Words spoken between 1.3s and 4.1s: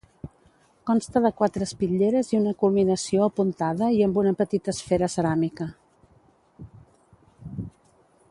quatre espitlleres i una culminació apuntada i